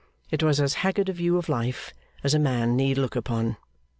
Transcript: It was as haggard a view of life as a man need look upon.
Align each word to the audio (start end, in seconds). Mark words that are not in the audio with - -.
It 0.31 0.41
was 0.41 0.59
as 0.59 0.73
haggard 0.81 1.09
a 1.09 1.13
view 1.13 1.37
of 1.37 1.47
life 1.47 1.93
as 2.23 2.33
a 2.33 2.39
man 2.39 2.75
need 2.75 2.97
look 2.97 3.15
upon. 3.15 3.57